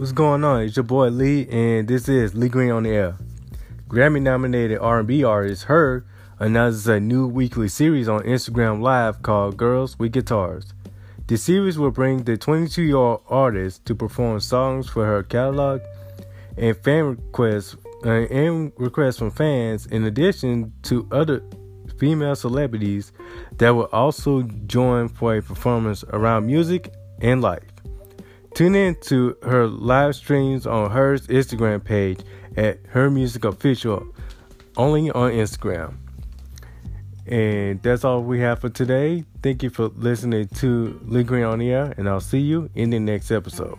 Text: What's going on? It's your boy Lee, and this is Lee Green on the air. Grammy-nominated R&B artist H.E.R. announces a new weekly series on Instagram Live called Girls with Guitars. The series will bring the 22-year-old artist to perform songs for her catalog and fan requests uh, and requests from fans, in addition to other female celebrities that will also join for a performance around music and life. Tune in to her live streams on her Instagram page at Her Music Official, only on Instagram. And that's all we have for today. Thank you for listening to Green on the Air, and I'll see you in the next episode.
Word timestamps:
What's 0.00 0.12
going 0.12 0.44
on? 0.44 0.62
It's 0.62 0.76
your 0.76 0.84
boy 0.84 1.08
Lee, 1.08 1.46
and 1.50 1.86
this 1.86 2.08
is 2.08 2.34
Lee 2.34 2.48
Green 2.48 2.70
on 2.70 2.84
the 2.84 2.88
air. 2.88 3.18
Grammy-nominated 3.86 4.78
R&B 4.78 5.22
artist 5.24 5.64
H.E.R. 5.64 6.06
announces 6.38 6.88
a 6.88 6.98
new 6.98 7.26
weekly 7.26 7.68
series 7.68 8.08
on 8.08 8.22
Instagram 8.22 8.80
Live 8.80 9.20
called 9.20 9.58
Girls 9.58 9.98
with 9.98 10.12
Guitars. 10.12 10.72
The 11.26 11.36
series 11.36 11.78
will 11.78 11.90
bring 11.90 12.22
the 12.22 12.38
22-year-old 12.38 13.24
artist 13.28 13.84
to 13.84 13.94
perform 13.94 14.40
songs 14.40 14.88
for 14.88 15.04
her 15.04 15.22
catalog 15.22 15.82
and 16.56 16.74
fan 16.78 17.04
requests 17.04 17.76
uh, 18.02 18.08
and 18.08 18.72
requests 18.78 19.18
from 19.18 19.30
fans, 19.30 19.84
in 19.84 20.06
addition 20.06 20.72
to 20.84 21.06
other 21.12 21.42
female 21.98 22.36
celebrities 22.36 23.12
that 23.58 23.68
will 23.68 23.90
also 23.92 24.44
join 24.66 25.10
for 25.10 25.36
a 25.36 25.42
performance 25.42 26.04
around 26.04 26.46
music 26.46 26.90
and 27.20 27.42
life. 27.42 27.79
Tune 28.60 28.74
in 28.74 28.94
to 28.96 29.38
her 29.42 29.66
live 29.66 30.14
streams 30.14 30.66
on 30.66 30.90
her 30.90 31.16
Instagram 31.16 31.82
page 31.82 32.20
at 32.58 32.78
Her 32.88 33.10
Music 33.10 33.46
Official, 33.46 34.06
only 34.76 35.10
on 35.12 35.30
Instagram. 35.32 35.94
And 37.26 37.82
that's 37.82 38.04
all 38.04 38.22
we 38.22 38.38
have 38.40 38.58
for 38.58 38.68
today. 38.68 39.24
Thank 39.42 39.62
you 39.62 39.70
for 39.70 39.86
listening 39.86 40.48
to 40.56 41.00
Green 41.26 41.44
on 41.44 41.60
the 41.60 41.70
Air, 41.70 41.94
and 41.96 42.06
I'll 42.06 42.20
see 42.20 42.40
you 42.40 42.68
in 42.74 42.90
the 42.90 42.98
next 42.98 43.30
episode. 43.30 43.78